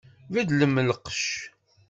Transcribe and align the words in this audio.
Beddlem 0.33 0.75
lqecc! 0.89 1.27